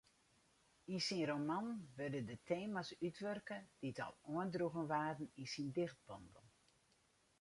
Yn 0.93 1.03
syn 1.07 1.21
roman 1.31 1.67
wurde 1.97 2.21
de 2.29 2.37
tema's 2.49 2.89
útwurke 3.07 3.57
dy't 3.81 4.01
al 4.05 4.15
oandroegen 4.35 4.89
waarden 4.93 5.33
yn 5.41 5.49
syn 5.53 5.69
dichtbondel. 5.77 6.47